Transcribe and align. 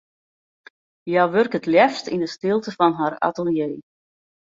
Hja 1.07 1.23
wurke 1.33 1.57
it 1.59 1.69
leafst 1.73 2.07
yn 2.13 2.23
'e 2.25 2.29
stilte 2.35 2.71
fan 2.77 2.97
har 2.99 3.13
atelier. 3.27 3.71